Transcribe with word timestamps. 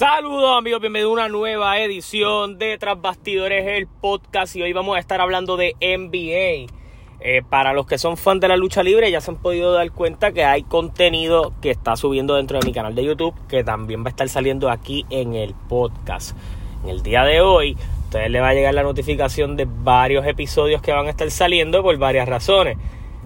Saludos 0.00 0.56
amigos, 0.56 0.80
bienvenidos 0.80 1.10
a 1.10 1.12
una 1.12 1.28
nueva 1.28 1.78
edición 1.78 2.58
de 2.58 2.78
Tras 2.78 2.98
Bastidores, 3.02 3.66
el 3.68 3.86
podcast 3.86 4.56
y 4.56 4.62
hoy 4.62 4.72
vamos 4.72 4.96
a 4.96 4.98
estar 4.98 5.20
hablando 5.20 5.58
de 5.58 5.74
NBA. 5.78 6.72
Eh, 7.20 7.42
para 7.46 7.74
los 7.74 7.84
que 7.84 7.98
son 7.98 8.16
fans 8.16 8.40
de 8.40 8.48
la 8.48 8.56
lucha 8.56 8.82
libre 8.82 9.10
ya 9.10 9.20
se 9.20 9.30
han 9.30 9.36
podido 9.36 9.74
dar 9.74 9.92
cuenta 9.92 10.32
que 10.32 10.42
hay 10.42 10.62
contenido 10.62 11.52
que 11.60 11.70
está 11.70 11.96
subiendo 11.96 12.36
dentro 12.36 12.58
de 12.58 12.66
mi 12.66 12.72
canal 12.72 12.94
de 12.94 13.04
YouTube 13.04 13.34
que 13.46 13.62
también 13.62 14.02
va 14.02 14.06
a 14.06 14.08
estar 14.08 14.26
saliendo 14.30 14.70
aquí 14.70 15.04
en 15.10 15.34
el 15.34 15.54
podcast. 15.68 16.34
En 16.82 16.88
el 16.88 17.02
día 17.02 17.24
de 17.24 17.42
hoy, 17.42 17.76
a 17.76 18.04
ustedes 18.04 18.30
les 18.30 18.40
va 18.40 18.48
a 18.48 18.54
llegar 18.54 18.72
la 18.72 18.82
notificación 18.82 19.54
de 19.54 19.68
varios 19.68 20.26
episodios 20.26 20.80
que 20.80 20.92
van 20.92 21.08
a 21.08 21.10
estar 21.10 21.30
saliendo 21.30 21.82
por 21.82 21.94
varias 21.98 22.26
razones. 22.26 22.78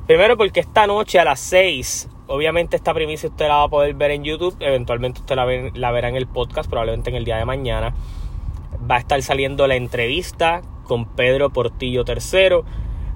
Primero 0.09 0.37
porque 0.37 0.59
esta 0.59 0.89
noche 0.89 1.21
a 1.21 1.25
las 1.25 1.39
6 1.39 2.09
Obviamente 2.27 2.77
esta 2.77 2.95
primicia 2.95 3.29
usted 3.29 3.49
la 3.49 3.57
va 3.57 3.63
a 3.65 3.69
poder 3.69 3.95
ver 3.95 4.11
en 4.13 4.25
YouTube, 4.25 4.57
eventualmente 4.61 5.21
usted 5.21 5.37
la, 5.37 5.91
verá 5.91 6.09
en 6.09 6.17
el 6.17 6.27
podcast, 6.27 6.71
probablemente 6.71 7.11
en 7.11 7.17
el 7.17 7.25
día 7.25 7.37
de 7.37 7.45
mañana. 7.45 7.95
Va 8.91 8.97
a 8.97 8.99
estar 8.99 9.21
saliendo 9.23 9.67
la 9.67 9.77
entrevista 9.77 10.63
con 10.85 11.05
Pedro 11.05 11.51
Portillo 11.51 12.03
III, 12.07 12.63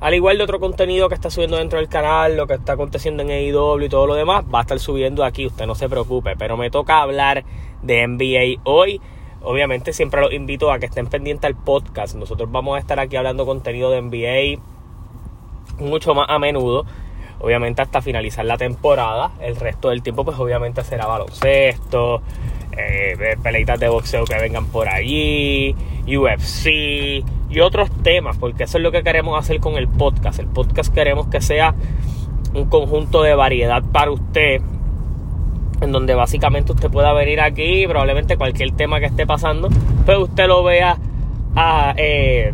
al 0.00 0.14
igual 0.14 0.36
de 0.36 0.44
otro 0.44 0.60
contenido 0.60 1.08
que 1.08 1.14
está 1.14 1.30
subiendo 1.30 1.56
dentro 1.56 1.78
del 1.78 1.88
canal, 1.88 2.36
lo 2.36 2.46
que 2.46 2.54
está 2.54 2.74
aconteciendo 2.74 3.22
en 3.22 3.30
AEW 3.30 3.80
y 3.80 3.88
todo 3.88 4.06
lo 4.06 4.14
demás, 4.14 4.44
va 4.52 4.58
a 4.58 4.62
estar 4.62 4.78
subiendo 4.78 5.24
aquí, 5.24 5.46
usted 5.46 5.66
no 5.66 5.74
se 5.74 5.88
preocupe, 5.88 6.36
pero 6.36 6.58
me 6.58 6.70
toca 6.70 7.00
hablar 7.00 7.44
de 7.82 8.06
NBA 8.06 8.62
hoy. 8.64 9.00
Obviamente 9.40 9.92
siempre 9.92 10.20
los 10.20 10.32
invito 10.32 10.70
a 10.70 10.78
que 10.78 10.86
estén 10.86 11.06
pendientes 11.06 11.46
al 11.46 11.56
podcast. 11.56 12.14
Nosotros 12.16 12.50
vamos 12.50 12.76
a 12.76 12.80
estar 12.80 13.00
aquí 13.00 13.16
hablando 13.16 13.46
contenido 13.46 13.90
de 13.90 14.02
NBA 14.02 14.62
mucho 15.78 16.14
más 16.14 16.26
a 16.28 16.38
menudo 16.38 16.84
obviamente 17.40 17.82
hasta 17.82 18.00
finalizar 18.02 18.44
la 18.44 18.56
temporada. 18.56 19.32
El 19.40 19.56
resto 19.56 19.90
del 19.90 20.02
tiempo, 20.02 20.24
pues 20.24 20.38
obviamente 20.38 20.82
será 20.84 21.06
baloncesto, 21.06 22.22
eh, 22.76 23.36
peleitas 23.42 23.80
de 23.80 23.88
boxeo 23.88 24.24
que 24.24 24.36
vengan 24.36 24.66
por 24.66 24.88
allí, 24.88 25.74
UFC 26.06 27.24
y 27.50 27.60
otros 27.60 27.90
temas, 28.02 28.36
porque 28.36 28.64
eso 28.64 28.78
es 28.78 28.84
lo 28.84 28.92
que 28.92 29.02
queremos 29.02 29.38
hacer 29.38 29.60
con 29.60 29.76
el 29.76 29.88
podcast. 29.88 30.38
El 30.38 30.46
podcast 30.46 30.92
queremos 30.92 31.28
que 31.28 31.40
sea 31.40 31.74
un 32.54 32.66
conjunto 32.66 33.22
de 33.22 33.34
variedad 33.34 33.82
para 33.82 34.10
usted, 34.10 34.60
en 35.80 35.92
donde 35.92 36.14
básicamente 36.14 36.72
usted 36.72 36.90
pueda 36.90 37.12
venir 37.12 37.40
aquí, 37.40 37.86
probablemente 37.86 38.36
cualquier 38.36 38.72
tema 38.72 39.00
que 39.00 39.06
esté 39.06 39.26
pasando, 39.26 39.68
pues 40.04 40.18
usted 40.18 40.46
lo 40.46 40.62
vea 40.64 40.98
a... 41.54 41.94
Eh, 41.96 42.52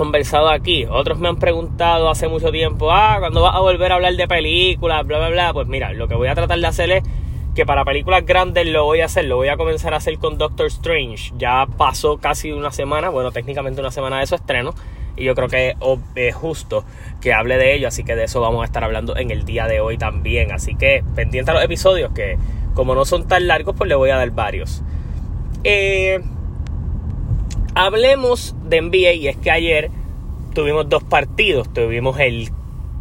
conversado 0.00 0.48
aquí. 0.48 0.86
Otros 0.86 1.18
me 1.18 1.28
han 1.28 1.36
preguntado 1.36 2.08
hace 2.08 2.26
mucho 2.26 2.50
tiempo, 2.50 2.90
ah, 2.90 3.16
cuando 3.18 3.42
vas 3.42 3.54
a 3.54 3.60
volver 3.60 3.92
a 3.92 3.96
hablar 3.96 4.14
de 4.14 4.26
películas? 4.26 5.06
Bla, 5.06 5.18
bla, 5.18 5.28
bla. 5.28 5.52
Pues 5.52 5.66
mira, 5.66 5.92
lo 5.92 6.08
que 6.08 6.14
voy 6.14 6.28
a 6.28 6.34
tratar 6.34 6.58
de 6.58 6.66
hacer 6.66 6.90
es 6.90 7.02
que 7.54 7.66
para 7.66 7.84
películas 7.84 8.24
grandes 8.24 8.66
lo 8.66 8.84
voy 8.84 9.02
a 9.02 9.04
hacer, 9.04 9.26
lo 9.26 9.36
voy 9.36 9.48
a 9.48 9.58
comenzar 9.58 9.92
a 9.92 9.98
hacer 9.98 10.16
con 10.16 10.38
Doctor 10.38 10.68
Strange. 10.68 11.34
Ya 11.36 11.66
pasó 11.76 12.16
casi 12.16 12.50
una 12.50 12.70
semana, 12.70 13.10
bueno, 13.10 13.30
técnicamente 13.30 13.82
una 13.82 13.90
semana 13.90 14.20
de 14.20 14.26
su 14.26 14.36
estreno. 14.36 14.74
Y 15.18 15.24
yo 15.24 15.34
creo 15.34 15.48
que 15.48 15.76
es 16.14 16.34
justo 16.34 16.82
que 17.20 17.34
hable 17.34 17.58
de 17.58 17.74
ello, 17.74 17.88
así 17.88 18.02
que 18.02 18.16
de 18.16 18.24
eso 18.24 18.40
vamos 18.40 18.62
a 18.62 18.64
estar 18.64 18.82
hablando 18.82 19.18
en 19.18 19.30
el 19.30 19.44
día 19.44 19.66
de 19.66 19.80
hoy 19.80 19.98
también. 19.98 20.50
Así 20.50 20.76
que 20.76 21.04
pendiente 21.14 21.50
a 21.50 21.54
los 21.54 21.62
episodios, 21.62 22.10
que 22.12 22.38
como 22.72 22.94
no 22.94 23.04
son 23.04 23.28
tan 23.28 23.46
largos, 23.46 23.74
pues 23.76 23.86
le 23.86 23.96
voy 23.96 24.08
a 24.08 24.16
dar 24.16 24.30
varios. 24.30 24.82
Eh, 25.62 26.20
hablemos 27.80 28.54
de 28.64 28.82
NBA 28.82 29.12
y 29.14 29.28
es 29.28 29.36
que 29.38 29.50
ayer 29.50 29.90
tuvimos 30.54 30.88
dos 30.88 31.02
partidos. 31.02 31.72
Tuvimos 31.72 32.18
el, 32.20 32.50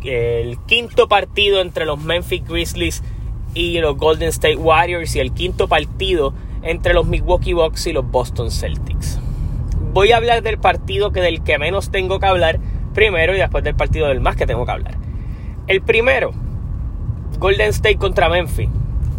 el 0.03 0.57
quinto 0.67 1.09
partido 1.09 1.59
entre 1.59 1.85
los 1.85 1.99
Memphis 1.99 2.45
Grizzlies 2.45 3.03
y 3.53 3.79
los 3.79 3.97
Golden 3.97 4.29
State 4.29 4.55
Warriors 4.55 5.15
y 5.15 5.19
el 5.19 5.33
quinto 5.33 5.67
partido 5.67 6.33
entre 6.61 6.93
los 6.93 7.05
Milwaukee 7.05 7.53
Bucks 7.53 7.87
y 7.87 7.93
los 7.93 8.09
Boston 8.09 8.51
Celtics. 8.51 9.19
Voy 9.91 10.13
a 10.13 10.17
hablar 10.17 10.43
del 10.43 10.59
partido 10.59 11.11
que 11.11 11.19
del 11.19 11.43
que 11.43 11.57
menos 11.57 11.91
tengo 11.91 12.19
que 12.19 12.27
hablar 12.27 12.59
primero 12.93 13.35
y 13.35 13.37
después 13.37 13.63
del 13.63 13.75
partido 13.75 14.07
del 14.07 14.21
más 14.21 14.37
que 14.37 14.47
tengo 14.47 14.65
que 14.65 14.71
hablar. 14.71 14.95
El 15.67 15.81
primero, 15.81 16.31
Golden 17.37 17.69
State 17.69 17.97
contra 17.97 18.29
Memphis. 18.29 18.69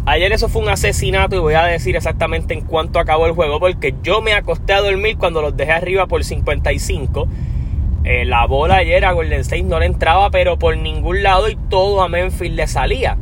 Ayer 0.05 0.31
eso 0.31 0.49
fue 0.49 0.63
un 0.63 0.69
asesinato 0.69 1.35
y 1.35 1.39
voy 1.39 1.53
a 1.53 1.63
decir 1.63 1.95
exactamente 1.95 2.55
en 2.55 2.61
cuánto 2.61 2.99
acabó 2.99 3.27
el 3.27 3.33
juego 3.33 3.59
porque 3.59 3.93
yo 4.01 4.21
me 4.21 4.33
acosté 4.33 4.73
a 4.73 4.81
dormir 4.81 5.17
cuando 5.17 5.43
los 5.43 5.55
dejé 5.55 5.73
arriba 5.73 6.07
por 6.07 6.23
55. 6.23 7.27
Eh, 8.03 8.25
la 8.25 8.47
bola 8.47 8.77
ayer 8.77 9.05
a 9.05 9.11
Golden 9.11 9.41
State 9.41 9.61
no 9.61 9.77
le 9.77 9.85
entraba 9.85 10.31
pero 10.31 10.57
por 10.57 10.75
ningún 10.75 11.21
lado 11.21 11.49
y 11.49 11.55
todo 11.55 12.01
a 12.01 12.09
Memphis 12.09 12.51
le 12.51 12.65
salía. 12.65 13.15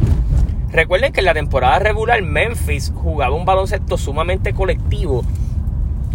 Recuerden 0.71 1.11
que 1.11 1.19
en 1.19 1.25
la 1.25 1.33
temporada 1.33 1.79
regular 1.79 2.21
Memphis 2.21 2.93
jugaba 2.95 3.35
un 3.35 3.43
baloncesto 3.43 3.97
sumamente 3.97 4.53
colectivo 4.53 5.25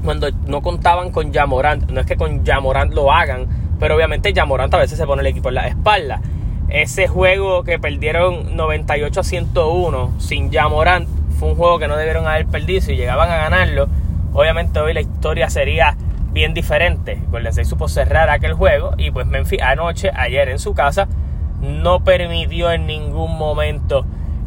cuando 0.03 0.31
no 0.47 0.63
contaban 0.63 1.11
con 1.11 1.31
Jamorant. 1.31 1.91
No 1.91 2.01
es 2.01 2.07
que 2.07 2.17
con 2.17 2.45
Jamorant 2.45 2.95
lo 2.95 3.13
hagan, 3.13 3.49
pero 3.79 3.97
obviamente 3.97 4.33
Jamorant 4.35 4.73
a 4.73 4.79
veces 4.79 4.97
se 4.97 5.05
pone 5.05 5.21
el 5.21 5.27
equipo 5.27 5.51
en 5.51 5.57
la 5.57 5.67
espalda. 5.67 6.23
Ese 6.69 7.09
juego 7.09 7.63
que 7.63 7.79
perdieron 7.79 8.57
98 8.57 9.21
a 9.21 9.23
101 9.23 10.15
sin 10.19 10.51
Jamorant 10.51 11.09
fue 11.39 11.51
un 11.51 11.57
juego 11.57 11.79
que 11.79 11.89
no 11.89 11.97
debieron 11.97 12.27
haber 12.27 12.47
perdido. 12.47 12.81
Si 12.81 12.97
llegaban 12.97 13.31
a 13.31 13.37
ganarlo, 13.37 13.89
obviamente 14.33 14.81
hoy 14.81 14.95
la 14.95 15.01
historia 15.01 15.51
sería 15.51 15.97
bien 16.33 16.55
diferente. 16.55 17.21
Golden 17.31 17.51
State 17.51 17.67
supo 17.67 17.89
cerrar 17.89 18.31
aquel 18.31 18.55
juego 18.55 18.95
y 18.97 19.11
pues 19.11 19.27
Memphis 19.27 19.63
anoche, 19.63 20.11
ayer 20.15 20.49
en 20.49 20.59
su 20.59 20.75
casa, 20.75 21.07
no 21.61 22.03
permitió 22.03 22.73
en 22.73 22.87
ningún 22.87 23.37
momento 23.37 24.05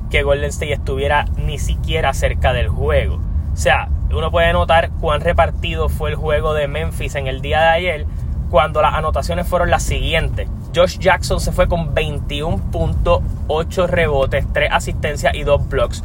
que 0.09 0.23
Golden 0.23 0.49
State 0.49 0.73
estuviera 0.73 1.25
ni 1.37 1.59
siquiera 1.59 2.13
cerca 2.13 2.51
del 2.53 2.67
juego. 2.67 3.19
O 3.53 3.57
sea, 3.57 3.89
uno 4.11 4.31
puede 4.31 4.53
notar 4.53 4.91
cuán 4.99 5.21
repartido 5.21 5.89
fue 5.89 6.09
el 6.09 6.15
juego 6.15 6.53
de 6.53 6.67
Memphis 6.67 7.15
en 7.15 7.27
el 7.27 7.41
día 7.41 7.59
de 7.61 7.69
ayer 7.69 8.05
cuando 8.49 8.81
las 8.81 8.93
anotaciones 8.93 9.47
fueron 9.47 9.69
las 9.69 9.83
siguientes. 9.83 10.49
Josh 10.75 10.99
Jackson 10.99 11.39
se 11.39 11.51
fue 11.51 11.67
con 11.67 11.93
21.8 11.95 13.87
rebotes, 13.87 14.45
3 14.53 14.71
asistencias 14.71 15.33
y 15.35 15.43
2 15.43 15.69
blocks. 15.69 16.03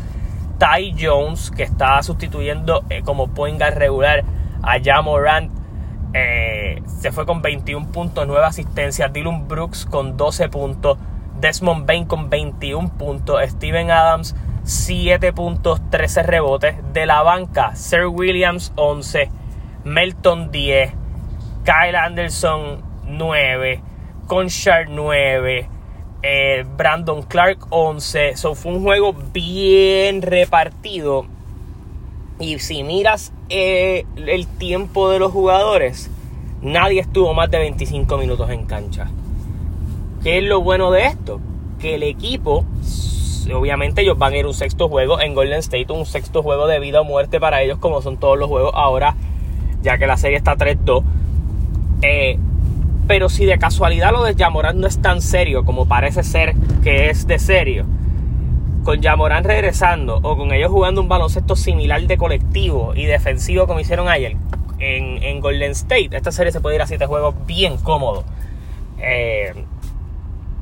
Ty 0.58 0.94
Jones, 0.98 1.50
que 1.50 1.64
estaba 1.64 2.02
sustituyendo 2.02 2.84
eh, 2.88 3.02
como 3.02 3.28
point 3.28 3.60
regular 3.60 4.24
a 4.62 4.78
Jamorant, 4.82 5.50
eh, 6.14 6.82
se 6.86 7.10
fue 7.10 7.26
con 7.26 7.42
21.9 7.42 8.44
asistencias. 8.44 9.12
Dylan 9.12 9.48
Brooks 9.48 9.86
con 9.86 10.16
12 10.16 10.48
puntos. 10.48 10.98
Desmond 11.40 11.86
Bain 11.86 12.04
con 12.04 12.30
21 12.30 12.90
puntos. 12.96 13.40
Steven 13.48 13.90
Adams 13.90 14.34
7 14.64 15.32
puntos, 15.32 15.80
13 15.90 16.22
rebotes. 16.22 16.76
De 16.92 17.06
la 17.06 17.22
banca, 17.22 17.74
Sir 17.74 18.06
Williams 18.06 18.72
11. 18.76 19.30
Melton 19.84 20.50
10. 20.50 20.92
Kyle 21.64 21.96
Anderson 21.96 22.82
9, 23.06 23.82
Conchard 24.26 24.88
9, 24.88 25.68
eh, 26.22 26.64
Brandon 26.76 27.22
Clark 27.22 27.66
11. 27.70 28.30
Eso 28.30 28.54
fue 28.54 28.72
un 28.72 28.82
juego 28.82 29.14
bien 29.32 30.22
repartido. 30.22 31.26
Y 32.38 32.58
si 32.58 32.82
miras 32.82 33.32
eh, 33.48 34.04
el 34.16 34.46
tiempo 34.46 35.10
de 35.10 35.18
los 35.18 35.32
jugadores, 35.32 36.10
nadie 36.60 37.00
estuvo 37.00 37.34
más 37.34 37.50
de 37.50 37.58
25 37.58 38.16
minutos 38.18 38.50
en 38.50 38.66
cancha. 38.66 39.08
¿Qué 40.22 40.38
es 40.38 40.44
lo 40.44 40.60
bueno 40.60 40.90
de 40.90 41.06
esto? 41.06 41.40
Que 41.78 41.96
el 41.96 42.02
equipo, 42.02 42.64
obviamente 43.52 44.02
ellos 44.02 44.18
van 44.18 44.32
a 44.32 44.36
ir 44.38 44.46
un 44.46 44.54
sexto 44.54 44.88
juego 44.88 45.20
en 45.20 45.34
Golden 45.34 45.58
State, 45.58 45.92
un 45.92 46.06
sexto 46.06 46.42
juego 46.42 46.66
de 46.66 46.78
vida 46.78 47.00
o 47.00 47.04
muerte 47.04 47.40
para 47.40 47.62
ellos, 47.62 47.78
como 47.78 48.02
son 48.02 48.16
todos 48.18 48.38
los 48.38 48.48
juegos 48.48 48.72
ahora, 48.74 49.16
ya 49.82 49.98
que 49.98 50.06
la 50.06 50.16
serie 50.16 50.36
está 50.36 50.56
3-2 50.56 51.02
eh, 52.02 52.38
pero 53.06 53.28
si 53.28 53.44
de 53.44 53.58
casualidad 53.58 54.12
lo 54.12 54.24
de 54.24 54.34
Yamorán 54.34 54.80
no 54.80 54.86
es 54.86 55.00
tan 55.00 55.20
serio 55.20 55.64
como 55.64 55.86
parece 55.86 56.22
ser 56.22 56.54
que 56.82 57.10
es 57.10 57.26
de 57.26 57.38
serio, 57.38 57.86
con 58.84 59.00
Yamorán 59.00 59.44
regresando 59.44 60.18
o 60.22 60.36
con 60.36 60.52
ellos 60.52 60.70
jugando 60.70 61.00
un 61.00 61.08
baloncesto 61.08 61.56
similar 61.56 62.02
de 62.02 62.16
colectivo 62.16 62.94
y 62.94 63.04
defensivo 63.06 63.66
como 63.66 63.80
hicieron 63.80 64.08
ayer 64.08 64.36
en, 64.78 65.40
Golden 65.40 65.72
State, 65.72 66.08
esta 66.12 66.32
serie 66.32 66.52
se 66.52 66.60
puede 66.60 66.76
ir 66.76 66.82
a 66.82 66.86
siete 66.86 67.06
juegos 67.06 67.34
bien 67.46 67.76
cómodo. 67.76 68.24
Eh, 68.98 69.52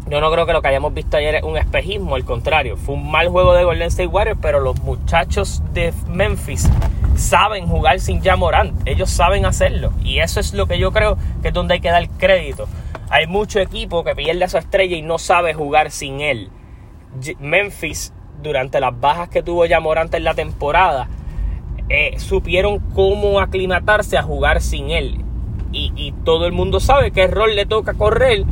yo 0.08 0.20
no 0.20 0.31
creo 0.31 0.44
que 0.44 0.52
lo 0.52 0.60
que 0.60 0.69
hayamos 0.69 0.93
visto 0.93 1.16
ayer 1.16 1.36
es 1.36 1.43
un 1.43 1.56
espejismo, 1.56 2.16
al 2.16 2.25
contrario, 2.25 2.76
fue 2.76 2.96
un 2.96 3.10
mal 3.10 3.28
juego 3.28 3.54
de 3.54 3.64
Golden 3.64 3.88
State 3.88 4.08
Warriors, 4.08 4.38
pero 4.43 4.60
los 4.60 4.82
muchachos 4.82 5.62
de 5.72 5.94
Memphis 6.08 6.69
saben 7.16 7.66
jugar 7.66 8.00
sin 8.00 8.22
Jamorant, 8.22 8.86
ellos 8.86 9.10
saben 9.10 9.44
hacerlo 9.44 9.92
y 10.02 10.20
eso 10.20 10.40
es 10.40 10.54
lo 10.54 10.66
que 10.66 10.78
yo 10.78 10.92
creo 10.92 11.16
que 11.42 11.48
es 11.48 11.54
donde 11.54 11.74
hay 11.74 11.80
que 11.80 11.90
dar 11.90 12.08
crédito. 12.10 12.66
Hay 13.10 13.26
mucho 13.26 13.58
equipo 13.58 14.04
que 14.04 14.14
pierde 14.14 14.44
a 14.44 14.48
su 14.48 14.58
estrella 14.58 14.96
y 14.96 15.02
no 15.02 15.18
sabe 15.18 15.52
jugar 15.52 15.90
sin 15.90 16.20
él. 16.20 16.50
Memphis, 17.40 18.12
durante 18.40 18.80
las 18.80 18.98
bajas 18.98 19.28
que 19.28 19.42
tuvo 19.42 19.66
Jamorant 19.66 20.14
en 20.14 20.24
la 20.24 20.34
temporada, 20.34 21.08
eh, 21.88 22.14
supieron 22.18 22.78
cómo 22.94 23.40
aclimatarse 23.40 24.16
a 24.16 24.22
jugar 24.22 24.60
sin 24.60 24.90
él. 24.90 25.24
Y, 25.72 26.12
todo 26.24 26.46
el 26.46 26.52
mundo 26.52 26.80
sabe 26.80 27.12
qué 27.12 27.28
rol 27.28 27.54
le 27.54 27.64
toca 27.64 27.94
correr 27.94 28.44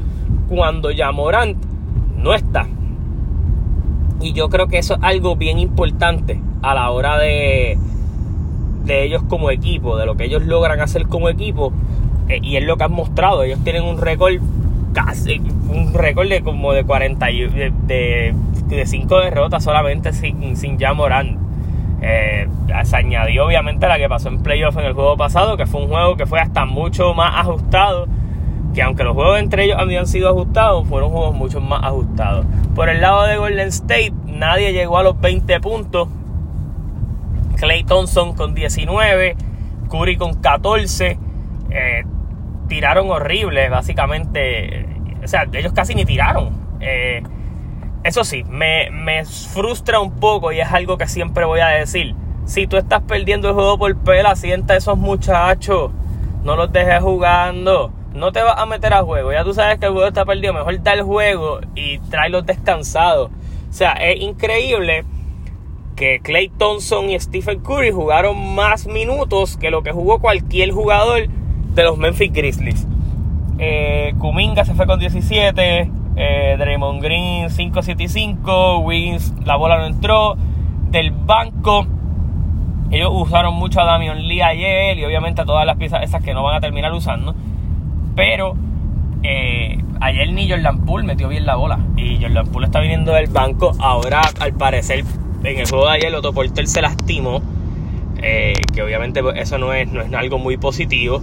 cuando 0.48 0.90
Jamorant 0.96 1.56
no 2.16 2.32
está. 2.32 2.68
Y 4.20 4.32
yo 4.32 4.48
creo 4.48 4.68
que 4.68 4.78
eso 4.78 4.94
es 4.94 5.00
algo 5.02 5.34
bien 5.34 5.58
importante 5.58 6.40
a 6.62 6.74
la 6.74 6.90
hora 6.90 7.18
de, 7.18 7.76
de 8.88 9.04
ellos 9.04 9.22
como 9.28 9.50
equipo, 9.50 9.96
de 9.96 10.06
lo 10.06 10.16
que 10.16 10.24
ellos 10.24 10.42
logran 10.42 10.80
hacer 10.80 11.06
como 11.06 11.28
equipo, 11.28 11.72
eh, 12.28 12.40
y 12.42 12.56
es 12.56 12.64
lo 12.64 12.76
que 12.76 12.84
han 12.84 12.92
mostrado. 12.92 13.44
Ellos 13.44 13.60
tienen 13.62 13.84
un 13.84 13.98
récord 13.98 14.34
casi, 14.92 15.40
un 15.70 15.94
récord 15.94 16.28
de 16.28 16.42
como 16.42 16.72
de 16.72 16.82
40 16.84 17.26
de, 17.26 17.72
de, 17.86 18.34
de 18.66 18.86
5 18.86 19.20
derrotas 19.20 19.62
solamente 19.62 20.12
sin, 20.12 20.56
sin 20.56 20.78
ya 20.78 20.92
eh, 22.00 22.48
se 22.84 22.96
añadió 22.96 23.46
obviamente 23.46 23.88
la 23.88 23.98
que 23.98 24.08
pasó 24.08 24.28
en 24.28 24.42
playoff 24.42 24.76
en 24.76 24.84
el 24.84 24.92
juego 24.94 25.16
pasado, 25.16 25.56
que 25.56 25.66
fue 25.66 25.82
un 25.82 25.88
juego 25.88 26.16
que 26.16 26.26
fue 26.26 26.40
hasta 26.40 26.64
mucho 26.64 27.12
más 27.14 27.34
ajustado, 27.36 28.06
que 28.74 28.82
aunque 28.82 29.04
los 29.04 29.14
juegos 29.14 29.38
entre 29.38 29.64
ellos 29.64 29.76
habían 29.78 30.06
sido 30.06 30.28
ajustados, 30.28 30.86
fueron 30.88 31.10
juegos 31.10 31.34
mucho 31.34 31.60
más 31.60 31.82
ajustados. 31.84 32.46
Por 32.74 32.88
el 32.88 33.00
lado 33.00 33.24
de 33.24 33.36
Golden 33.36 33.68
State, 33.68 34.12
nadie 34.26 34.72
llegó 34.72 34.98
a 34.98 35.02
los 35.02 35.20
20 35.20 35.60
puntos. 35.60 36.08
Clay 37.58 37.84
Thompson 37.84 38.34
con 38.34 38.54
19, 38.54 39.36
Curry 39.90 40.16
con 40.16 40.34
14. 40.34 41.18
Eh, 41.70 42.04
tiraron 42.68 43.10
horrible, 43.10 43.68
básicamente. 43.68 44.86
O 45.22 45.28
sea, 45.28 45.46
ellos 45.52 45.72
casi 45.72 45.94
ni 45.94 46.04
tiraron. 46.04 46.50
Eh, 46.80 47.22
eso 48.04 48.24
sí, 48.24 48.44
me, 48.44 48.90
frustra 49.52 50.00
un 50.00 50.12
poco 50.12 50.52
y 50.52 50.60
es 50.60 50.72
algo 50.72 50.96
que 50.96 51.06
siempre 51.08 51.44
voy 51.44 51.60
a 51.60 51.68
decir. 51.68 52.14
Si 52.44 52.66
tú 52.66 52.76
estás 52.78 53.02
perdiendo 53.02 53.48
el 53.48 53.54
juego 53.54 53.76
por 53.76 53.94
pela, 53.98 54.34
sienta 54.36 54.74
a 54.74 54.76
esos 54.76 54.96
muchachos. 54.96 55.90
No 56.44 56.56
los 56.56 56.72
dejes 56.72 57.02
jugando. 57.02 57.92
No 58.14 58.32
te 58.32 58.42
vas 58.42 58.58
a 58.58 58.64
meter 58.64 58.94
a 58.94 59.02
juego. 59.02 59.32
Ya 59.32 59.44
tú 59.44 59.52
sabes 59.52 59.78
que 59.78 59.86
el 59.86 59.92
juego 59.92 60.08
está 60.08 60.24
perdido. 60.24 60.54
Mejor 60.54 60.82
da 60.82 60.94
el 60.94 61.02
juego 61.02 61.60
y 61.74 61.98
tráelos 61.98 62.46
descansados. 62.46 63.30
O 63.68 63.72
sea, 63.72 63.92
es 63.92 64.20
increíble 64.22 65.04
que 65.98 66.20
Clay 66.20 66.48
Thompson 66.48 67.10
y 67.10 67.18
Stephen 67.18 67.58
Curry 67.58 67.90
jugaron 67.90 68.54
más 68.54 68.86
minutos 68.86 69.56
que 69.56 69.70
lo 69.70 69.82
que 69.82 69.90
jugó 69.90 70.20
cualquier 70.20 70.70
jugador 70.70 71.28
de 71.74 71.82
los 71.82 71.98
Memphis 71.98 72.32
Grizzlies. 72.32 72.86
Eh, 73.58 74.14
Kuminga 74.18 74.64
se 74.64 74.74
fue 74.74 74.86
con 74.86 75.00
17. 75.00 75.90
Eh, 76.14 76.56
Draymond 76.56 77.02
Green 77.02 77.48
5-7-5. 77.48 78.84
Wiggins, 78.84 79.34
la 79.44 79.56
bola 79.56 79.78
no 79.78 79.86
entró. 79.86 80.36
Del 80.90 81.10
banco, 81.10 81.84
ellos 82.90 83.10
usaron 83.12 83.54
mucho 83.54 83.80
a 83.80 83.84
Damian 83.84 84.26
Lee 84.26 84.40
ayer 84.40 84.96
y 84.98 85.04
obviamente 85.04 85.42
a 85.42 85.44
todas 85.44 85.66
las 85.66 85.76
piezas 85.76 86.04
esas 86.04 86.22
que 86.22 86.32
no 86.32 86.44
van 86.44 86.56
a 86.56 86.60
terminar 86.60 86.92
usando. 86.92 87.34
Pero 88.14 88.54
eh, 89.24 89.82
ayer 90.00 90.32
ni 90.32 90.48
Jordan 90.48 90.84
Poole 90.86 91.04
metió 91.04 91.28
bien 91.28 91.44
la 91.44 91.56
bola. 91.56 91.80
Y 91.96 92.22
Jordan 92.22 92.46
Poole 92.46 92.66
está 92.66 92.78
viniendo 92.78 93.12
del 93.12 93.26
banco. 93.26 93.72
Ahora, 93.80 94.22
al 94.40 94.52
parecer, 94.54 95.04
en 95.44 95.58
el 95.58 95.68
juego 95.68 95.86
de 95.86 95.92
ayer, 95.92 96.14
Otto 96.14 96.32
Porter 96.32 96.66
se 96.66 96.82
lastimó. 96.82 97.42
Eh, 98.20 98.54
que 98.74 98.82
obviamente 98.82 99.22
eso 99.36 99.58
no 99.58 99.72
es, 99.72 99.90
no 99.90 100.02
es 100.02 100.12
algo 100.12 100.38
muy 100.38 100.56
positivo. 100.56 101.22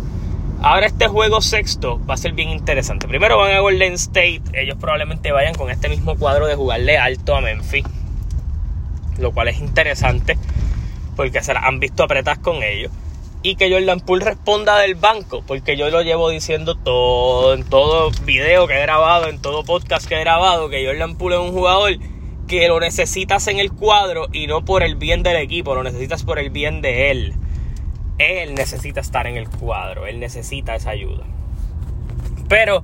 Ahora 0.62 0.88
este 0.88 1.08
juego 1.08 1.42
sexto 1.42 2.00
va 2.10 2.14
a 2.14 2.18
ser 2.18 2.32
bien 2.32 2.50
interesante. 2.50 3.08
Primero 3.08 3.38
van 3.38 3.52
a 3.52 3.60
Golden 3.60 3.94
State. 3.94 4.42
Ellos 4.54 4.78
probablemente 4.80 5.32
vayan 5.32 5.54
con 5.54 5.70
este 5.70 5.90
mismo 5.90 6.16
cuadro 6.16 6.48
de 6.48 6.56
jugarle 6.56 6.98
alto 6.98 7.36
a 7.36 7.42
Memphis. 7.42 7.86
Lo 9.20 9.32
cual 9.32 9.50
es 9.50 9.60
interesante. 9.60 10.38
Porque 11.16 11.44
se 11.44 11.54
la 11.54 11.62
han 11.62 11.80
visto 11.80 12.04
apretar 12.04 12.40
con 12.42 12.64
ellos. 12.64 12.92
Y 13.44 13.58
que 13.58 13.72
Jordan 13.72 14.00
Poole 14.00 14.26
responda 14.26 14.80
del 14.80 14.96
banco. 14.96 15.44
Porque 15.46 15.78
yo 15.78 15.90
lo 15.90 16.02
llevo 16.02 16.30
diciendo 16.30 16.76
todo, 16.76 17.54
en 17.54 17.64
todo 17.64 18.10
video 18.24 18.66
que 18.66 18.74
he 18.74 18.82
grabado, 18.82 19.28
en 19.28 19.40
todo 19.42 19.64
podcast 19.64 20.08
que 20.08 20.16
he 20.16 20.20
grabado. 20.22 20.70
Que 20.70 20.86
Jordan 20.86 21.16
Poole 21.16 21.36
es 21.36 21.42
un 21.42 21.52
jugador 21.52 21.92
que 22.48 22.68
lo 22.68 22.80
necesitas 22.80 23.48
en 23.48 23.60
el 23.60 23.72
cuadro. 23.72 24.28
Y 24.32 24.48
no 24.48 24.66
por 24.66 24.84
el 24.84 24.96
bien 24.96 25.24
del 25.24 25.38
equipo. 25.38 25.76
Lo 25.76 25.84
necesitas 25.84 26.24
por 26.24 26.40
el 26.40 26.50
bien 26.50 26.82
de 26.82 27.12
él 27.12 27.36
él 28.18 28.56
necesita 28.56 29.02
estar 29.02 29.28
en 29.28 29.38
el 29.38 29.50
cuadro, 29.50 30.08
él 30.08 30.20
necesita 30.20 30.76
esa 30.76 30.92
ayuda. 30.92 31.26
Pero 32.48 32.84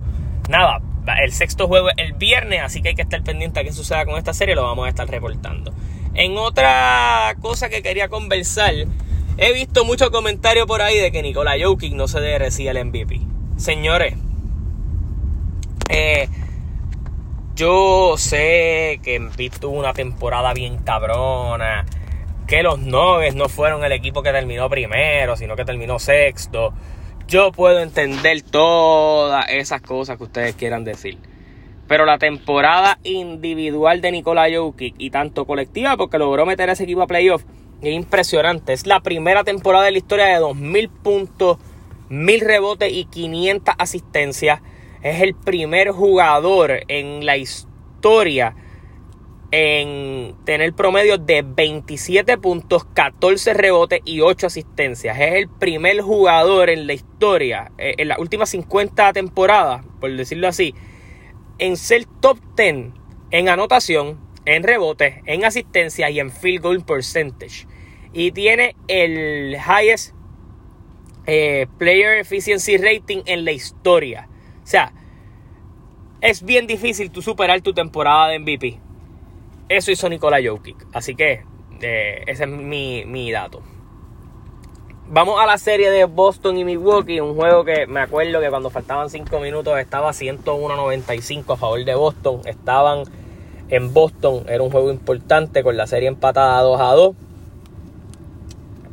nada, 0.50 0.82
el 1.24 1.32
sexto 1.32 1.68
juego 1.68 1.90
es 1.90 1.96
el 1.98 2.14
viernes, 2.14 2.62
así 2.64 2.82
que 2.82 2.90
hay 2.90 2.96
que 2.96 3.02
estar 3.02 3.24
pendiente 3.24 3.60
a 3.60 3.64
qué 3.64 3.72
suceda 3.72 4.06
con 4.06 4.18
esta 4.18 4.34
serie, 4.34 4.56
lo 4.56 4.64
vamos 4.64 4.86
a 4.86 4.90
estar 4.90 5.08
reportando. 5.08 5.74
En 6.14 6.38
otra 6.38 7.36
cosa 7.42 7.70
que 7.70 7.82
quería 7.82 8.10
conversar, 8.10 8.74
he 9.38 9.54
visto 9.54 9.86
muchos 9.86 10.10
comentarios 10.10 10.68
por 10.68 10.82
ahí 10.82 10.98
de 10.98 11.12
que 11.12 11.22
Nikola 11.22 11.54
Jokic 11.62 11.94
no 11.94 12.08
se 12.08 12.20
debe 12.20 12.40
recibir 12.40 12.76
el 12.76 12.86
MVP. 12.86 13.22
Señores, 13.56 14.16
eh, 15.90 16.28
yo 17.62 18.18
sé 18.18 19.00
que 19.04 19.14
Embiid 19.14 19.54
tuvo 19.60 19.78
una 19.78 19.94
temporada 19.94 20.52
bien 20.52 20.80
cabrona 20.80 21.86
que 22.48 22.64
los 22.64 22.80
Nuggets 22.80 23.36
no 23.36 23.50
fueron 23.50 23.84
el 23.84 23.92
equipo 23.92 24.24
que 24.24 24.32
terminó 24.32 24.68
primero, 24.68 25.38
sino 25.38 25.56
que 25.56 25.64
terminó 25.64 26.00
sexto. 26.00 26.74
Yo 27.28 27.52
puedo 27.52 27.80
entender 27.80 28.42
todas 28.42 29.46
esas 29.50 29.80
cosas 29.84 30.18
que 30.18 30.24
ustedes 30.24 30.56
quieran 30.56 30.84
decir. 30.84 31.20
Pero 31.88 32.06
la 32.06 32.18
temporada 32.18 32.98
individual 33.04 34.02
de 34.02 34.12
Nikola 34.12 34.48
Jokic 34.52 34.96
y 34.98 35.12
tanto 35.12 35.46
colectiva, 35.46 35.98
porque 35.98 36.18
logró 36.18 36.48
meter 36.48 36.68
a 36.68 36.74
ese 36.74 36.86
equipo 36.86 37.04
a 37.04 37.08
playoff, 37.08 37.44
es 37.84 37.94
impresionante. 37.94 38.74
Es 38.74 38.88
la 38.88 39.02
primera 39.02 39.44
temporada 39.44 39.86
de 39.86 39.92
la 39.92 40.00
historia 40.00 40.26
de 40.26 40.40
2000 40.40 40.90
puntos, 40.90 41.58
1000 42.10 42.42
rebotes 42.42 42.92
y 42.92 43.06
500 43.06 43.76
asistencias. 43.78 44.62
Es 45.04 45.22
el 45.22 45.34
primer 45.34 45.90
jugador 45.92 46.82
en 46.88 47.26
la 47.26 47.38
historia 47.38 48.56
en 49.52 50.36
tener 50.46 50.74
promedio 50.74 51.18
de 51.18 51.42
27 51.42 52.38
puntos, 52.38 52.86
14 52.94 53.54
rebotes 53.54 54.00
y 54.06 54.22
8 54.22 54.48
asistencias. 54.48 55.20
Es 55.20 55.34
el 55.34 55.50
primer 55.50 56.02
jugador 56.02 56.70
en 56.70 56.88
la 56.88 56.94
historia, 56.94 57.72
eh, 57.78 57.96
en 57.98 58.08
las 58.08 58.20
últimas 58.20 58.50
50 58.50 59.12
temporadas, 59.12 59.84
por 60.00 60.16
decirlo 60.16 60.48
así, 60.48 60.74
en 61.58 61.76
ser 61.78 62.06
top 62.22 62.38
10 62.56 62.94
en 63.32 63.50
anotación, 63.50 64.20
en 64.46 64.64
rebotes, 64.64 65.16
en 65.26 65.46
asistencia 65.46 66.10
y 66.10 66.20
en 66.20 66.32
field 66.32 66.62
goal 66.62 66.86
percentage. 66.86 67.66
Y 68.14 68.32
tiene 68.32 68.76
el 68.88 69.56
highest 69.56 70.14
eh, 71.26 71.68
player 71.78 72.20
efficiency 72.20 72.78
rating 72.78 73.22
en 73.26 73.46
la 73.46 73.52
historia. 73.52 74.28
O 74.72 74.76
sea, 74.80 74.94
es 76.22 76.44
bien 76.44 76.66
difícil 76.66 77.12
tú 77.12 77.22
superar 77.22 77.62
tu 77.62 77.74
temporada 77.74 78.30
de 78.30 78.40
MVP 78.40 78.80
eso 79.78 79.92
hizo 79.92 80.10
Nikola 80.10 80.40
Jokic. 80.44 80.86
Así 80.92 81.16
que 81.16 81.44
eh, 81.82 82.24
ese 82.28 82.44
es 82.44 82.50
mi, 82.50 83.32
dato. 83.32 83.62
Vamos 85.08 85.40
a 85.42 85.46
la 85.46 85.58
serie 85.58 85.90
de 85.92 86.06
Boston 86.06 86.58
y 86.58 86.66
Milwaukee. 86.66 87.22
Un 87.22 87.36
juego 87.36 87.64
que 87.64 87.88
me 87.88 88.02
acuerdo 88.02 88.40
que 88.42 88.50
cuando 88.50 88.70
faltaban 88.70 89.10
5 89.10 89.40
minutos 89.40 89.80
estaba 89.80 90.12
101-95 90.12 91.54
a 91.54 91.58
favor 91.58 91.84
de 91.84 91.96
Boston. 91.96 92.42
Estaban 92.46 93.04
en 93.70 93.94
Boston. 93.94 94.44
Era 94.48 94.62
un 94.62 94.72
juego 94.72 94.92
importante 94.92 95.64
con 95.64 95.78
la 95.78 95.88
serie 95.88 96.10
empatada 96.10 96.62
2 96.62 96.82
a 96.82 96.94
2. 96.94 97.16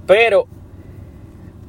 Pero 0.07 0.47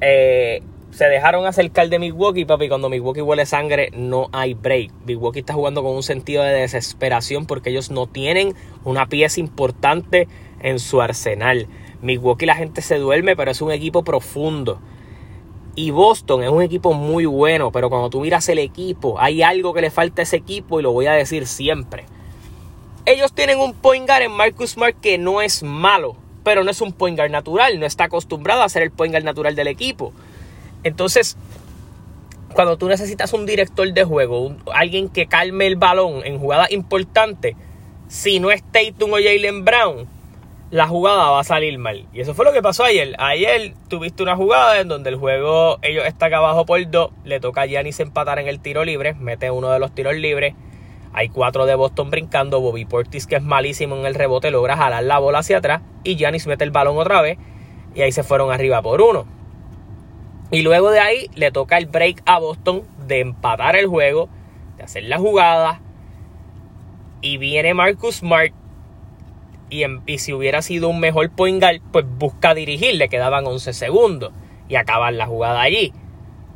eh, 0.02 0.62
se 0.92 1.06
dejaron 1.06 1.46
acercar 1.46 1.90
de 1.90 2.00
Milwaukee, 2.00 2.46
papi. 2.46 2.68
Cuando 2.68 2.90
Milwaukee 2.90 3.22
huele 3.22 3.46
sangre, 3.46 3.90
no 3.94 4.30
hay 4.32 4.54
break. 4.54 4.92
Milwaukee 5.06 5.40
está 5.40 5.54
jugando 5.54 5.84
con 5.84 5.96
un 5.96 6.04
sentido 6.04 6.44
de 6.44 6.54
desesperación 6.54 7.46
porque 7.46 7.70
ellos 7.70 7.92
no 7.92 8.08
tienen 8.08 8.56
una 8.84 9.08
pieza 9.08 9.40
importante 9.40 10.28
en 10.62 10.80
su 10.80 11.02
arsenal. 11.02 11.68
Milwaukee 12.02 12.46
la 12.46 12.56
gente 12.56 12.82
se 12.82 12.98
duerme, 12.98 13.36
pero 13.36 13.52
es 13.52 13.62
un 13.62 13.72
equipo 13.72 14.04
profundo. 14.04 14.80
Y 15.76 15.92
Boston 15.92 16.44
es 16.44 16.50
un 16.50 16.62
equipo 16.62 16.94
muy 16.94 17.26
bueno, 17.26 17.72
pero 17.72 17.90
cuando 17.90 18.10
tú 18.10 18.22
miras 18.22 18.50
el 18.50 18.60
equipo, 18.60 19.20
hay 19.20 19.44
algo 19.44 19.74
que 19.74 19.82
le 19.82 19.92
falta 19.92 20.22
a 20.22 20.24
ese 20.24 20.38
equipo 20.38 20.80
y 20.80 20.84
lo 20.84 20.92
voy 20.92 21.06
a 21.06 21.14
decir 21.14 21.46
siempre. 21.48 22.06
Ellos 23.06 23.32
tienen 23.34 23.60
un 23.60 23.74
point 23.74 24.06
guard 24.06 24.24
en 24.24 24.32
Marcus 24.32 24.72
Smart 24.72 25.00
que 25.00 25.18
no 25.18 25.42
es 25.42 25.64
malo, 25.64 26.16
pero 26.44 26.64
no 26.64 26.72
es 26.72 26.82
un 26.82 26.92
point 26.92 27.18
guard 27.18 27.32
natural, 27.32 27.80
no 27.80 27.86
está 27.86 28.06
acostumbrado 28.06 28.62
a 28.62 28.70
ser 28.70 28.82
el 28.82 28.92
point 28.92 29.14
guard 29.14 29.24
natural 29.24 29.56
del 29.56 29.68
equipo. 29.68 30.12
Entonces, 30.84 31.38
cuando 32.54 32.78
tú 32.78 32.88
necesitas 32.88 33.34
un 33.34 33.46
director 33.46 33.92
de 33.92 34.04
juego, 34.04 34.56
alguien 34.74 35.10
que 35.10 35.28
calme 35.28 35.68
el 35.68 35.76
balón 35.76 36.22
en 36.26 36.40
jugadas 36.40 36.72
importantes, 36.72 37.56
si 38.08 38.40
no 38.40 38.52
es 38.52 38.64
Tatum 38.64 39.14
o 39.14 39.18
Jalen 39.18 39.64
Brown, 39.66 40.08
la 40.72 40.88
jugada 40.88 41.30
va 41.30 41.40
a 41.40 41.44
salir 41.44 41.78
mal. 41.78 42.06
Y 42.14 42.22
eso 42.22 42.34
fue 42.34 42.46
lo 42.46 42.54
que 42.54 42.62
pasó 42.62 42.84
ayer. 42.84 43.16
Ayer 43.18 43.74
tuviste 43.88 44.24
una 44.24 44.36
jugada 44.36 44.80
en 44.80 44.88
donde 44.88 45.10
el 45.10 45.16
juego, 45.16 45.80
ellos 45.82 46.06
están 46.06 46.34
abajo 46.34 46.66
por 46.66 46.90
dos, 46.90 47.12
le 47.24 47.40
toca 47.40 47.62
a 47.62 47.66
Giannis 47.66 48.00
empatar 48.00 48.40
en 48.40 48.48
el 48.48 48.60
tiro 48.60 48.84
libre, 48.84 49.14
mete 49.16 49.52
uno 49.52 49.72
de 49.72 49.80
los 49.80 49.94
tiros 49.94 50.16
libres. 50.16 50.54
Hay 51.12 51.30
cuatro 51.30 51.66
de 51.66 51.76
Boston 51.76 52.12
brincando. 52.12 52.62
Bobby 52.62 52.86
Portis, 52.86 53.26
que 53.26 53.38
es 53.38 53.42
malísimo 53.42 53.96
en 53.96 54.06
el 54.06 54.14
rebote, 54.14 54.52
logra 54.52 54.78
jalar 54.78 55.04
la 55.04 55.18
bola 55.18 55.40
hacia 55.40 55.58
atrás. 55.58 55.82
Y 56.04 56.16
Giannis 56.16 56.46
mete 56.46 56.64
el 56.64 56.72
balón 56.72 56.98
otra 56.98 57.22
vez. 57.22 57.38
Y 57.96 58.02
ahí 58.02 58.12
se 58.12 58.24
fueron 58.24 58.52
arriba 58.52 58.82
por 58.84 59.02
uno. 59.02 59.26
Y 60.52 60.62
luego 60.64 60.90
de 60.92 61.00
ahí 61.00 61.30
le 61.36 61.52
toca 61.52 61.78
el 61.78 61.86
break 61.86 62.24
a 62.26 62.40
Boston 62.40 62.84
de 63.08 63.20
empatar 63.20 63.76
el 63.76 63.88
juego, 63.88 64.30
de 64.78 64.84
hacer 64.84 65.04
la 65.04 65.18
jugada. 65.18 65.82
Y 67.22 67.38
viene 67.38 67.74
Marcus 67.74 68.18
Smart 68.18 68.54
Y, 69.70 69.84
y 70.08 70.18
si 70.18 70.34
hubiera 70.34 70.62
sido 70.62 70.90
un 70.90 71.00
mejor 71.00 71.30
point 71.30 71.62
guard, 71.62 71.82
pues 71.92 72.06
busca 72.08 72.54
dirigir, 72.54 72.96
le 72.96 73.10
quedaban 73.10 73.46
11 73.46 73.74
segundos 73.74 74.32
y 74.68 74.76
acabar 74.76 75.14
la 75.14 75.28
jugada 75.28 75.62
allí. 75.62 75.94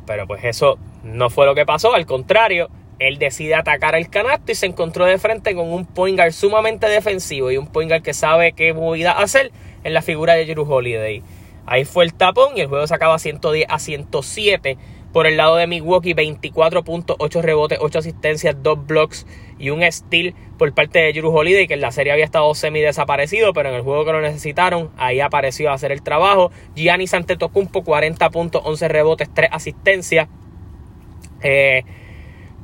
Pero 0.06 0.26
pues 0.26 0.44
eso 0.44 0.78
no 1.04 1.30
fue 1.30 1.46
lo 1.46 1.54
que 1.54 1.66
pasó, 1.66 1.94
al 1.94 2.06
contrario, 2.06 2.70
él 2.98 3.18
decide 3.18 3.54
atacar 3.54 3.94
el 3.94 4.08
canasto 4.08 4.52
y 4.52 4.54
se 4.54 4.66
encontró 4.66 5.04
de 5.04 5.18
frente 5.18 5.54
con 5.54 5.72
un 5.72 5.84
point 5.84 6.16
guard 6.16 6.32
sumamente 6.32 6.88
defensivo 6.88 7.50
y 7.50 7.56
un 7.56 7.66
point 7.66 7.90
guard 7.90 8.02
que 8.02 8.14
sabe 8.14 8.52
qué 8.52 8.72
movida 8.72 9.12
hacer 9.12 9.52
en 9.82 9.94
la 9.94 10.02
figura 10.02 10.34
de 10.34 10.46
Drew 10.46 10.64
Holiday. 10.70 11.22
Ahí 11.66 11.84
fue 11.84 12.04
el 12.04 12.14
tapón 12.14 12.56
y 12.56 12.60
el 12.60 12.68
juego 12.68 12.86
se 12.86 12.94
acaba 12.94 13.18
110 13.18 13.66
a 13.68 13.78
107. 13.78 14.76
Por 15.12 15.28
el 15.28 15.36
lado 15.36 15.54
de 15.54 15.68
Milwaukee, 15.68 16.12
24 16.12 16.82
puntos, 16.82 17.16
8 17.20 17.40
rebotes, 17.40 17.78
8 17.80 18.00
asistencias, 18.00 18.56
2 18.60 18.86
blocks 18.86 19.26
y 19.60 19.70
un 19.70 19.80
steal 19.90 20.34
por 20.58 20.74
parte 20.74 20.98
de 20.98 21.12
Drew 21.12 21.30
Holiday, 21.30 21.68
que 21.68 21.74
en 21.74 21.80
la 21.80 21.92
serie 21.92 22.12
había 22.12 22.24
estado 22.24 22.52
semi 22.56 22.80
desaparecido, 22.80 23.52
pero 23.52 23.68
en 23.68 23.76
el 23.76 23.82
juego 23.82 24.04
que 24.04 24.10
lo 24.10 24.20
necesitaron, 24.20 24.90
ahí 24.96 25.20
apareció 25.20 25.70
a 25.70 25.74
hacer 25.74 25.92
el 25.92 26.02
trabajo. 26.02 26.50
Giannis 26.74 27.14
Antetokounmpo, 27.14 27.84
40 27.84 28.28
puntos, 28.30 28.62
11 28.64 28.88
rebotes, 28.88 29.30
3 29.32 29.50
asistencias. 29.52 30.28
Eh, 31.42 31.84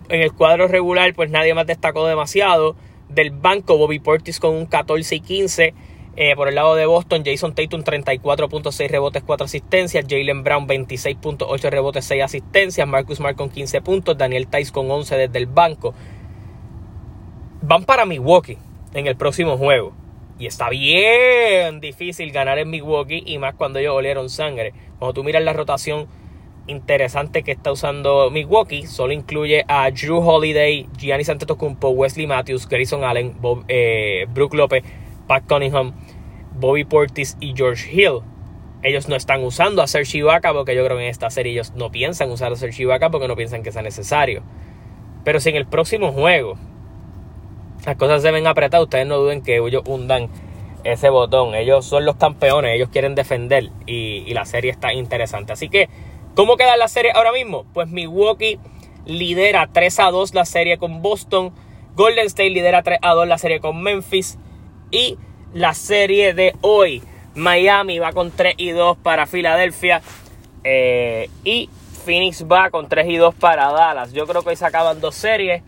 en 0.09 0.21
el 0.21 0.33
cuadro 0.33 0.67
regular, 0.67 1.15
pues 1.15 1.31
nadie 1.31 1.55
más 1.55 1.67
destacó 1.67 2.07
demasiado. 2.07 2.75
Del 3.09 3.31
banco, 3.31 3.77
Bobby 3.77 4.01
Portis 4.01 4.41
con 4.41 4.57
un 4.57 4.67
14 4.67 5.15
y 5.15 5.21
15. 5.21 5.75
Eh, 6.17 6.35
por 6.35 6.49
el 6.49 6.57
lado 6.57 6.75
de 6.75 6.87
Boston, 6.87 7.23
Jason 7.25 7.55
Tatum 7.55 7.83
34.6 7.83 8.89
rebotes, 8.89 9.23
4 9.23 9.45
asistencias. 9.45 10.05
Jalen 10.09 10.43
Brown 10.43 10.67
26.8 10.67 11.71
rebotes, 11.71 12.05
6 12.05 12.23
asistencias. 12.23 12.87
Marcus 12.87 13.19
Smart 13.19 13.37
con 13.37 13.51
15 13.51 13.81
puntos. 13.81 14.19
Daniel 14.19 14.49
Tice 14.49 14.73
con 14.73 14.91
11 14.91 15.17
desde 15.17 15.39
el 15.39 15.47
banco. 15.47 15.95
Van 17.63 17.85
para 17.85 18.07
Milwaukee 18.07 18.59
en 18.95 19.07
el 19.07 19.17
próximo 19.17 19.57
juego. 19.57 19.93
Y 20.39 20.47
está 20.47 20.71
bien 20.71 21.81
difícil 21.81 22.33
ganar 22.33 22.59
en 22.59 22.71
Milwaukee 22.71 23.23
y 23.27 23.39
más 23.39 23.55
cuando 23.55 23.79
ellos 23.79 23.95
olieron 23.95 24.31
sangre. 24.31 24.73
Cuando 24.99 25.15
tú 25.15 25.25
miras 25.25 25.43
la 25.43 25.53
rotación 25.53 26.09
interesante 26.67 27.43
que 27.43 27.53
está 27.53 27.73
usando 27.73 28.31
Milwaukee, 28.31 28.87
solo 28.87 29.13
incluye 29.13 29.65
a 29.69 29.91
Drew 29.91 30.19
Holiday, 30.19 30.89
Giannis 30.97 31.29
Antetokounmpo, 31.29 31.91
Wesley 31.91 32.27
Matthews, 32.27 32.67
Grayson 32.67 33.05
Allen, 33.05 33.37
Bob, 33.41 33.65
eh, 33.69 34.27
Brook 34.31 34.55
Lopez, 34.55 34.83
Pat 35.31 35.47
Cunningham, 35.47 35.93
Bobby 36.59 36.83
Portis 36.83 37.37
y 37.39 37.55
George 37.57 37.89
Hill. 37.93 38.19
Ellos 38.83 39.09
no 39.09 39.15
están 39.15 39.45
usando 39.45 39.81
a 39.81 39.87
Serge 39.87 40.19
Ibaka 40.19 40.53
porque 40.53 40.75
yo 40.75 40.85
creo 40.85 40.97
que 40.97 41.05
en 41.05 41.11
esta 41.11 41.31
serie 41.31 41.53
ellos 41.53 41.73
no 41.77 41.93
piensan 41.93 42.33
usar 42.33 42.51
a 42.51 42.57
Serge 42.57 42.83
Ibaka 42.83 43.11
porque 43.11 43.29
no 43.29 43.37
piensan 43.37 43.63
que 43.63 43.71
sea 43.71 43.83
necesario. 43.83 44.43
Pero 45.23 45.39
si 45.39 45.51
en 45.51 45.55
el 45.55 45.67
próximo 45.67 46.11
juego 46.11 46.59
las 47.87 47.95
cosas 47.95 48.23
se 48.23 48.33
ven 48.33 48.49
apretadas, 48.49 48.83
ustedes 48.83 49.07
no 49.07 49.19
duden 49.19 49.41
que 49.43 49.59
ellos 49.59 49.85
hundan 49.87 50.31
ese 50.83 51.11
botón. 51.11 51.55
Ellos 51.55 51.87
son 51.87 52.07
los 52.07 52.17
campeones, 52.17 52.75
ellos 52.75 52.89
quieren 52.89 53.15
defender 53.15 53.71
y, 53.87 54.25
y 54.27 54.35
la 54.35 54.45
serie 54.45 54.73
está 54.73 54.93
interesante. 54.93 55.53
Así 55.53 55.69
que, 55.69 55.89
¿cómo 56.35 56.57
queda 56.57 56.77
la 56.77 56.89
serie 56.89 57.13
ahora 57.15 57.31
mismo? 57.31 57.67
Pues 57.73 57.89
Milwaukee 57.89 58.59
lidera 59.07 59.69
3 59.73 60.01
a 60.01 60.11
2 60.11 60.35
la 60.35 60.45
serie 60.45 60.77
con 60.79 61.03
Boston. 61.03 61.53
Golden 61.95 62.27
State 62.27 62.51
lidera 62.51 62.83
3 62.83 62.99
a 63.01 63.15
2 63.15 63.29
la 63.29 63.39
serie 63.39 63.61
con 63.61 63.81
Memphis. 63.81 64.37
Y 64.91 65.17
la 65.55 65.75
serie 65.75 66.35
de 66.35 66.55
hoy. 66.61 67.03
Miami 67.35 67.99
va 67.99 68.13
con 68.13 68.33
3 68.33 68.55
y 68.57 68.71
2 68.71 68.99
para 68.99 69.27
Filadelfia. 69.27 70.03
Eh, 70.65 71.31
y 71.45 71.69
Phoenix 72.05 72.45
va 72.51 72.71
con 72.71 72.89
3 72.89 73.09
y 73.09 73.17
2 73.17 73.35
para 73.35 73.71
Dallas. 73.71 74.13
Yo 74.13 74.27
creo 74.27 74.43
que 74.43 74.51
hoy 74.51 74.57
se 74.57 74.67
acaban 74.67 75.01
dos 75.01 75.15
series. 75.15 75.63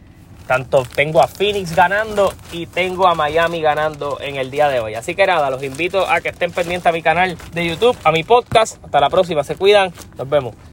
Tanto 0.46 0.82
tengo 0.94 1.22
a 1.22 1.28
Phoenix 1.28 1.74
ganando 1.74 2.34
y 2.50 2.66
tengo 2.66 3.06
a 3.06 3.14
Miami 3.14 3.60
ganando 3.60 4.18
en 4.20 4.36
el 4.36 4.50
día 4.50 4.68
de 4.68 4.80
hoy. 4.80 4.94
Así 4.94 5.14
que 5.14 5.24
nada, 5.24 5.50
los 5.50 5.62
invito 5.62 6.06
a 6.08 6.20
que 6.20 6.30
estén 6.30 6.50
pendientes 6.50 6.86
a 6.86 6.92
mi 6.92 7.00
canal 7.00 7.38
de 7.52 7.66
YouTube, 7.66 7.96
a 8.02 8.10
mi 8.10 8.24
podcast. 8.24 8.84
Hasta 8.84 9.00
la 9.00 9.08
próxima, 9.08 9.44
se 9.44 9.54
cuidan. 9.54 9.92
Nos 10.18 10.28
vemos. 10.28 10.54